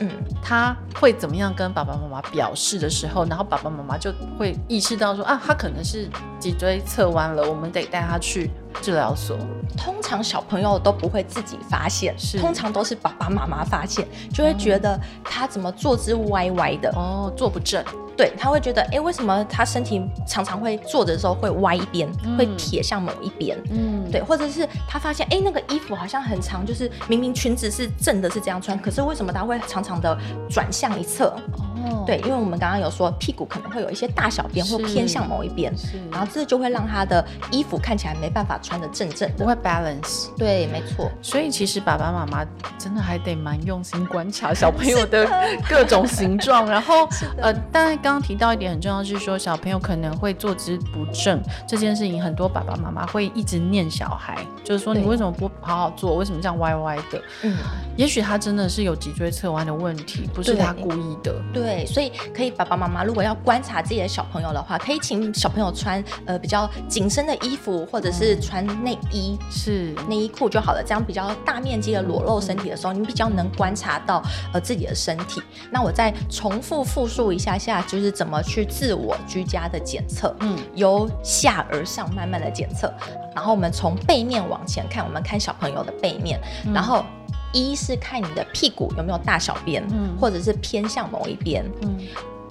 [0.00, 0.08] 嗯，
[0.42, 6.08] 他会怎么样跟爸爸妈妈表示的时候，然后爸爸妈妈就会意识到说啊，他可能是
[6.38, 9.36] 脊椎侧弯了，我们得带他去治疗所。
[9.76, 17.84] 通常小朋友都不会自己发现，是通常都是爸爸妈妈发现，就会觉得他怎么坐姿歪歪的，哦，坐不正。
[18.20, 23.58] 对，他会觉得，哎，为什么他身体常常会坐着的时候会歪一边，嗯、会撇向某一边？
[23.70, 30.14] 嗯，对，或者是他发现，哎，那个衣服好像很长，就是明明裙子是正的，是这样穿，可是为什么他会常常的
[30.50, 31.34] 转向一侧？
[31.84, 35.72] 哦，对，因为我们刚刚有说屁股可能会有一些大小便，或偏向某一边，
[36.10, 40.28] 然后这就会让他的衣服看起来没办法穿的正正的，不会 balance。
[40.36, 41.10] 对，没错。
[41.22, 42.44] 所以其实爸爸妈妈
[42.78, 45.28] 真的还得蛮用心观察 小朋友的
[45.68, 47.08] 各种形状，然后
[47.40, 57.22] 呃，当然刚刚提到一点很重要，是说小朋友可能会坐姿不正这件事情，很多爸爸妈妈会一直念小孩，就是说你为什么不好好坐，为什么这样歪歪的？
[57.42, 57.56] 嗯，
[57.96, 61.34] 也许他真的是有脊椎侧弯的问题，不是他故意的。
[61.52, 61.69] 对。
[61.70, 70.82] 对，所以可以爸爸妈妈如果要观察自己的小朋友的话，可以请小朋友穿呃比较紧身的衣服，或者是穿内衣，是内衣裤就好了。
[70.82, 75.40] 这样比较大面积的裸露身体的时候，你比较能观察到呃自己的身体。
[75.70, 80.34] 那我再重复复述一下下，就是怎么去自我居家的检测。
[80.40, 82.92] 嗯，由下而上慢慢的检测，
[83.34, 87.04] 然后我们从背面往前看，我们看小朋友的背面，嗯、然后。
[87.52, 91.98] 一是看你的屁股有没有大小便，嗯，或者是偏向某一边，嗯。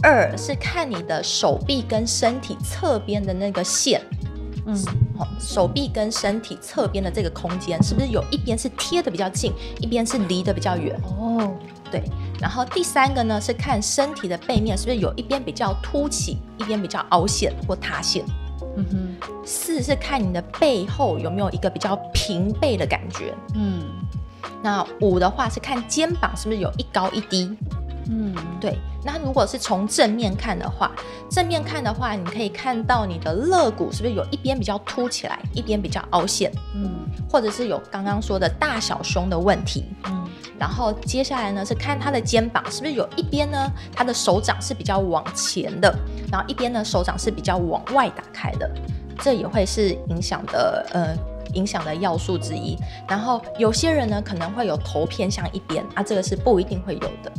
[0.02, 4.02] 二是看你的手臂跟身体侧边的那个线，
[4.66, 4.74] 嗯，
[5.18, 10.98] 好，手臂跟身体侧边的这个空间是不是有一边是贴的比较近，一边是离得比较远？
[11.04, 11.54] 哦，
[11.92, 12.02] 对。
[12.40, 18.24] 然后第三个呢是看身体的背面是不是有一边比较凸起，一边比较凹陷或塌陷？
[18.78, 19.30] 嗯哼。
[19.44, 23.34] 四是看你的背后有没有一个比较平背的感觉？
[23.54, 23.84] 嗯。
[24.62, 27.56] 那五的话是看肩膀是不是有一高一低，
[28.10, 28.78] 嗯，对。
[29.02, 30.91] 那如果是从正面看的话，
[31.32, 36.91] 正面看的话，你可以看到你的肋骨是不是有一边比较凸起来，一边比较凹陷，嗯，
[37.32, 40.28] 或者是有刚刚说的大小胸的问题，嗯。
[40.60, 45.98] 然后接下来呢是看他的肩膀是不是有一边呢，他的手掌是比较往前的，
[46.30, 48.69] 然后一边呢手掌是比较往外打开的，
[49.22, 51.15] 这也会是影响的，呃。
[51.54, 57.32] 影响的要素之一，然后有些人呢可能会有头偏向一边啊，这个是不一定会有的。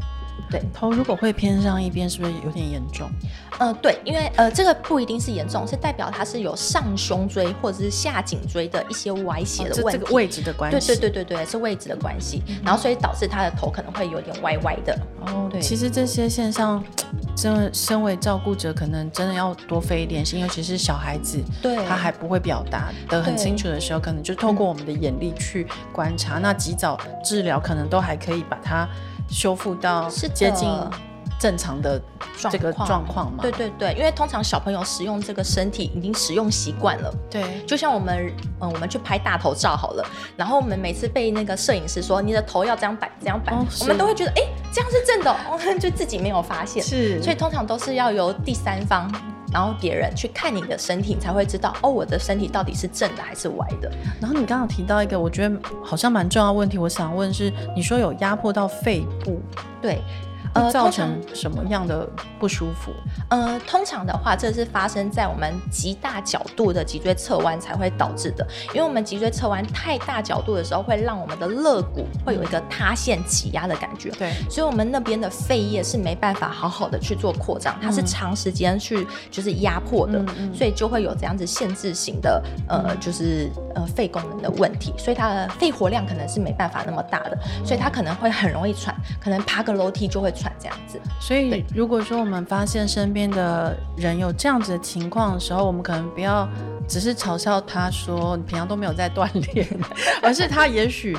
[0.49, 3.11] 对，头如果会偏向一边，是不是有点严重？
[3.59, 10.87] 呃，对，因为呃，这个不一定是严重，是代表它是有上胸椎或者是下颈椎的一些歪斜的问题，哦、这个位置的关系。
[10.87, 14.99] 对对对对对，是位置的关系，嗯、然后所以导致他的头可能会有点歪歪的。
[15.27, 16.83] 哦，对，其实这些现象，
[17.37, 28.89] 真的身为照顾者，可能真的要多费一点心，尤其是小孩子，对，他还不会表达的很清楚的时候，可能就透过我们的眼力去观察，嗯、那及早治疗，可能都还可以把它。
[29.29, 30.69] 修复到接近
[31.39, 32.01] 正常的
[32.51, 33.39] 这个状况吗？
[33.41, 37.11] 对对对，因为通常小朋友使用这个身体已经使用习惯了。
[37.31, 38.31] 对，就像我们
[38.61, 40.05] 嗯，我们去拍大头照好了，
[40.37, 46.83] 然后我们每次被那个摄影师说你的头要这样摆这样摆，哦、我们都会觉得哎，这样是正的，哦， 就自己没有发现。
[46.83, 49.11] 是，所以通常都是要由第三方。
[49.53, 53.91] 然后别人去看你的身体，你才会知道哦，我的身体到底是正的还是歪的。
[54.21, 59.41] 然后你刚刚提到一个，我觉得好像蛮重要的问题，我想问是，你说有压迫到肺部，
[59.81, 60.01] 对。
[60.53, 62.09] 呃，造成什么样的
[62.39, 62.93] 不舒服？
[63.29, 68.45] 呃，通常的话，这是发生在我们极大角度的脊椎侧弯才会导致的。
[68.75, 74.11] 因为我们脊椎侧弯太大角度的时候，会让我们的肋骨会有一个塌陷挤压的感觉。
[74.19, 84.93] 对，所以我们那边的肺叶是没办法好好的去做扩张，它是长时间去就是压迫的，嗯、所以就会有这样子限制型的呃，就是呃肺功能的问题。
[84.99, 90.35] 所以它的肺活量可能是没办法那么大的，所以它可能会很容易喘，可能爬个楼梯就会。
[90.61, 96.49] 这样子，所以如果说我们发现身边的人有这样子的情况的时候，我们可能不要
[96.89, 99.67] 只是嘲笑他说你平常都没有在锻炼，
[100.23, 101.17] 而是他也许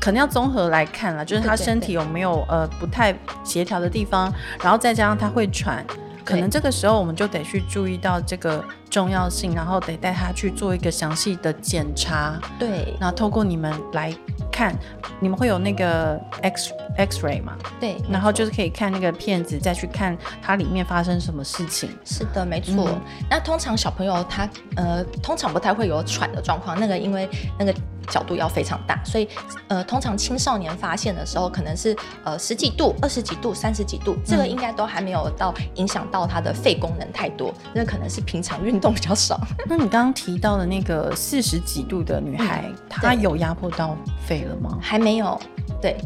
[0.00, 5.84] 可能要综合来看了，就是他身体有没有呃不太协调的地方，然后再加上他会喘，
[6.24, 12.40] 可能这个时候我们就得去注意到这个重要性，然后得带他去做一个详细的检查。
[12.58, 14.14] 对，然后透过你们来
[14.50, 14.74] 看，
[15.20, 16.72] 你们会有那个 X。
[16.96, 21.88] X-ray 嘛，对，然后就是可以看那个片子，再去看它里面发生什么事情。
[22.04, 22.90] 是的，没错。
[22.90, 27.26] 嗯、那通常小朋友他呃，通常不太会有喘的状况，那个因为
[27.58, 27.72] 那个
[28.08, 29.28] 角度要非常大，所以
[29.68, 39.40] 呃，通常青少年发现的时候，可能是呃十几度、二十几度、三十几度，这个应该都还没有到影响到他的肺功能太多，那可能是平常运动比较少。
[39.66, 44.78] 那你刚刚提到的那个四十几度的女孩，嗯、她有压迫到肺了吗？
[44.80, 45.40] 还没有，
[45.80, 45.96] 对。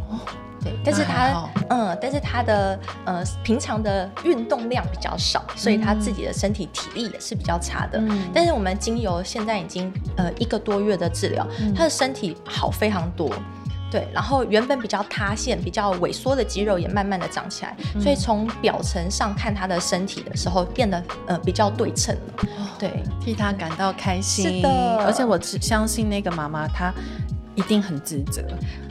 [0.65, 7.99] 对，但是他，嗯，但是他的呃平常的运动量比较少，所以他自己的身体体力也是比较差的。
[7.99, 13.31] 嗯，但是我们精油现在已经呃一个多月的治疗，嗯，他的身体好非常多。
[13.91, 22.45] 对，然后原本比较塌陷、比较萎缩的肌肉也慢慢的长起来，嗯，所以从表层上看他的身体的时候，变得呃比较对称了。
[22.77, 24.57] 对，替他感到开心。
[24.57, 24.69] 是的，
[25.05, 26.93] 而且我只相信那个妈妈她。
[27.55, 28.43] 一定很自责，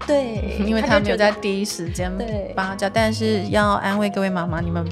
[0.07, 2.11] 对， 因为他没有在第一时间
[2.55, 4.83] 帮他叫，但是要安慰各位妈妈，你们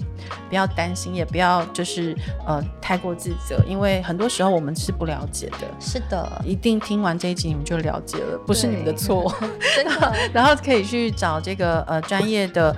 [0.50, 5.68] 不要担心，也不要就是呃太过自责，因为很多时候我们是不了解的。
[5.80, 9.34] 是的，一定听完这一集你们就了解了，不是你们的错。
[9.76, 12.76] 真的， 然后可以去找这个呃专业的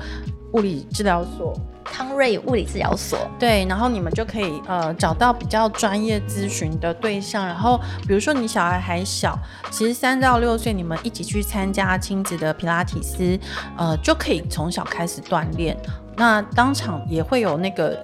[0.54, 1.54] 物理治疗所。
[1.86, 9.38] 康瑞物理治疗所，对，然后你们就可以呃找到比较专业咨询的对象，然后比如说你小孩还小，
[9.70, 13.38] 其实三到六岁，你们一起去参加亲子的皮拉提斯，
[13.78, 15.78] 呃，就可以从小开始锻炼。
[16.16, 18.02] 那当场也会有那个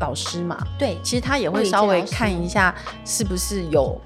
[0.00, 0.58] 老师嘛？
[0.78, 2.74] 对，其实他也会稍微看一下
[3.06, 3.98] 是不是有。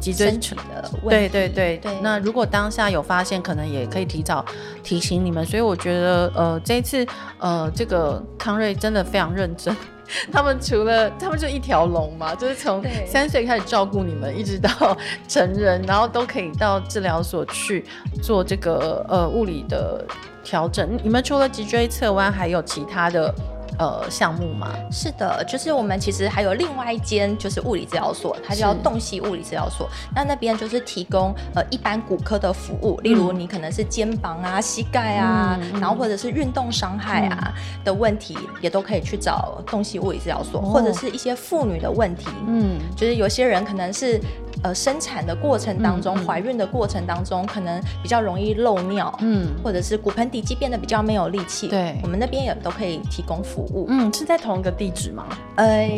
[0.00, 4.44] 脊椎体的问题，对对对，对那如果当下有发现，可能也可以提早
[4.82, 5.44] 提醒你们。
[5.44, 7.06] 所以我觉得，呃，这一次，
[7.38, 9.76] 呃，这个康瑞真的非常认真。
[10.32, 14.96] 他们除了他们就一条龙嘛，就是从三岁开始照顾你们，一直到
[15.28, 17.84] 成人，然后都可以到治疗所去
[18.20, 20.04] 做这个呃物理的
[20.42, 20.98] 调整。
[21.02, 23.32] 你们除了脊椎侧弯，还有其他的？
[23.80, 24.74] 呃，项目吗？
[24.92, 29.88] 是的，就是我们其实还有另外一间，就是物理治疗所，它叫洞悉物理治疗所。
[30.14, 44.20] 那那边就是提供呃一般骨科的服务，例如你可能是肩膀啊、膝盖啊，嗯、然后或者是运动伤害啊的问题，嗯、也都可以去找洞悉物理治疗所，哦、或者是一些妇女的问题，嗯，就是有些人可能是。
[44.62, 53.86] 呃，生产的过程当中，怀、嗯、孕的过程当中，可能比较容易漏尿，嗯，或者是骨盆底肌变得比较没有力气，对，我们那边也都可以提供服务。
[53.88, 55.26] 嗯，是在同一个地址吗？
[55.56, 55.88] 呃，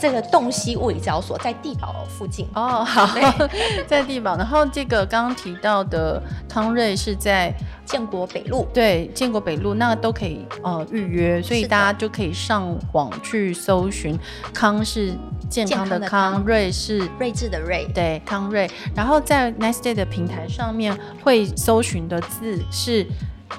[0.00, 2.46] 这个洞悉物理治疗所在地堡附近。
[2.54, 4.36] 哦， 好，对 在地堡。
[4.36, 7.52] 然后这个刚刚提到的康瑞是在
[7.84, 14.18] 建国北路，对，建国北路，那个都可以呃预约，所以大家就可以上网去搜寻
[14.54, 15.12] 康是。
[15.48, 18.70] 健康的康，瑞是睿智的睿，对，康瑞。
[18.94, 23.04] 然后在 Nice Day 的平台上面会搜寻的字是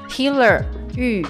[0.07, 0.63] Healer
[0.95, 1.27] 玉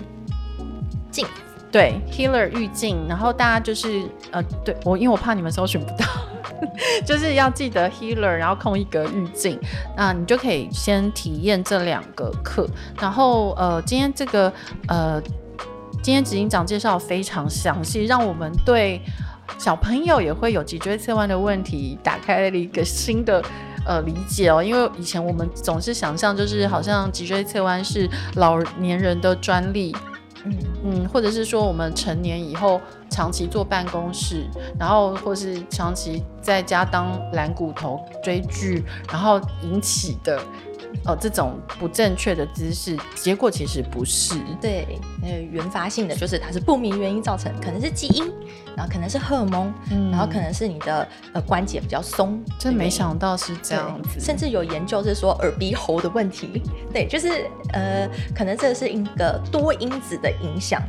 [1.10, 1.26] 静，
[1.72, 3.08] 对，Healer 玉静。
[3.08, 6.06] 然后大家就是呃，对我，因为我怕你们搜寻不到，
[7.04, 9.60] 就是要记得 Healer，然后空一格玉静，
[9.98, 12.70] 那你就可以先体验这两个课。
[13.02, 14.54] 然后呃，今天这个
[14.88, 15.20] 呃，
[16.04, 19.02] 今天执行长介绍非常详细，让我们对。
[19.58, 23.44] 小朋友也会有脊椎侧弯的问题，打开了一个新的
[23.86, 24.64] 呃理解哦。
[24.64, 29.96] 因为以前我们总是想象，就是好像脊椎侧弯是老年人的专利，
[30.46, 30.54] 嗯
[30.86, 32.80] 嗯，或者是说我们成年以后
[33.10, 34.46] 长期坐办公室，
[34.80, 40.40] 然后或是长期在家当懒骨头追剧，然后引起的。
[41.06, 44.36] 哦，这种不正确的姿势，结果其实不是。
[44.62, 48.26] 对，呃，原发性的就是它是不明原因造成，可能是基因，
[48.76, 52.44] 然后可能是荷尔蒙，嗯、然后可能是你的呃关节比较松。
[52.58, 54.20] 真没想到是这样子。
[54.20, 56.62] 甚至有研究是说耳鼻喉的问题，
[56.92, 60.82] 对，就是呃，可能这是一个多因子的影响。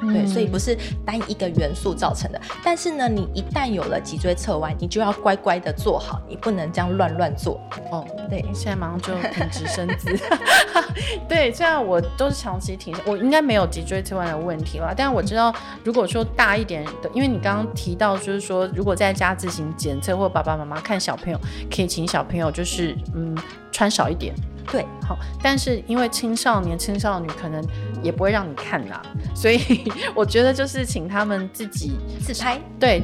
[0.00, 2.40] 对，所以不是单一个元素造成的。
[2.64, 7.60] 但是呢，你一旦有了脊椎侧弯，你就要乖乖的坐好，你不能这样乱乱做。
[7.90, 10.16] 哦，对，现在马上就挺直身子。
[11.28, 14.94] 对，虽然我都是长期挺，我应该没有脊椎侧弯的问题了。
[14.96, 21.38] 但是我知道，如果说大一点的，因为你刚刚提到，就是说如果在家自行检测，或爸爸妈妈看小朋友，
[21.74, 23.36] 可以请小朋友就是嗯
[23.72, 24.34] 穿少一点。
[24.70, 27.64] 对，好，但是因为青少年、青少女可能
[28.02, 29.00] 也不会让你看啦，
[29.34, 29.58] 所以
[30.14, 33.02] 我觉得就是请他们自己自拍，对，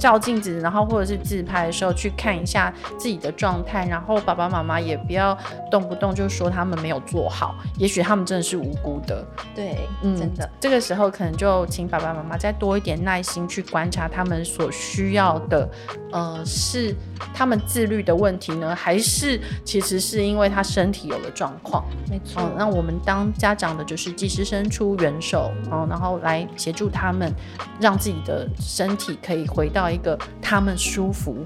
[0.00, 5.36] 照镜子，然后或者是自拍的时候去看一下自己的状态，然后爸爸妈妈也不要
[5.70, 9.22] 动不动就说他们没有做好，也许他们真的是无辜的，
[9.54, 15.68] 对，嗯，真的，这个时候可能就请爸爸妈妈再多一点耐心去观察他们所需要的，
[16.10, 16.96] 呃，是
[17.34, 21.01] 他们自律的问题呢，还是其实是因为他身体。
[21.08, 22.52] 有了状况，没错、哦。
[22.56, 27.32] 那我们当家长的，就是及时伸出援手，哦，然后来协助他们，
[27.80, 31.36] 让自己的身体可以回到一个他们舒服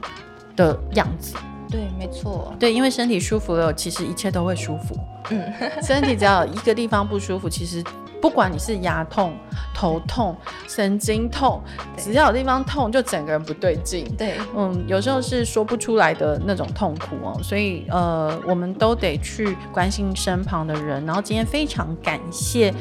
[0.55, 1.37] 的样子。
[1.69, 2.55] 对，没错。
[2.59, 4.97] 对，因为身体舒服了，其实一切都会舒服。
[5.31, 5.53] 嗯，
[5.83, 7.83] 身体只要一个地方不舒服，其实。
[8.27, 9.37] 不管你是牙痛、
[9.73, 11.63] 头痛、神经痛，
[11.97, 14.05] 只要有地方痛，就整个人不对劲。
[14.19, 21.07] 对，嗯，有时候是说不出来的那种痛苦哦，所以呃，我们都得去关心身旁的人。
[21.07, 22.75] 然后今天非常感谢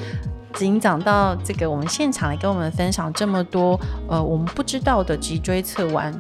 [0.56, 3.80] 警长到这个我们现场来跟我们分享这么多
[4.10, 6.12] 呃我们不知道的脊椎侧弯。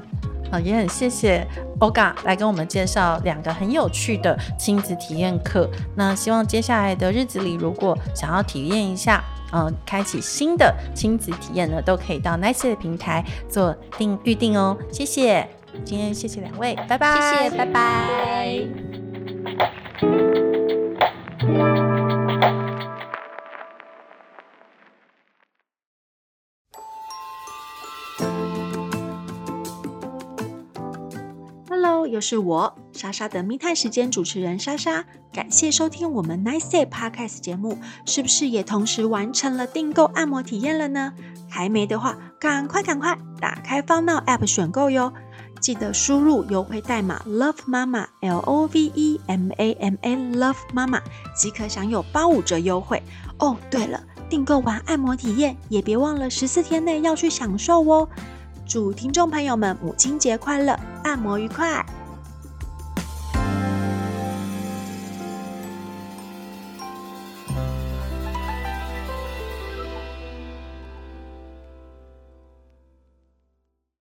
[0.63, 1.45] 也很谢谢
[1.79, 5.69] Olga 来跟我们介绍两个很有趣的亲子体验课。
[5.95, 14.77] 那希望接下来的日子里，如果想要体验一下，嗯、开启新的亲子体验呢，都可以到 Nice 的平台做订预定哦。
[14.91, 15.47] 谢谢，
[15.83, 18.94] 今天谢谢两位，拜拜，谢谢，拜拜。
[32.15, 35.03] 又是我莎莎的密探时间主持人莎莎，
[35.33, 41.11] 感谢收听我们 Nice Day Podcast 节目，是不是也同时完成了订购按摩体验了呢？
[41.49, 45.11] 还没的话，赶快赶快打开 FunNow App 选购哟！
[45.59, 51.01] 记得输入优惠代码 Love Mama L O V E M A M A Love Mama
[51.35, 53.03] 即可享有八五折优惠
[53.39, 53.57] 哦。
[53.69, 54.01] 对了。
[54.29, 58.07] 订购完按摩体验，也别忘了十四天内要去享受哦。
[58.65, 61.85] 祝听众朋友们母亲节快乐，按摩愉快！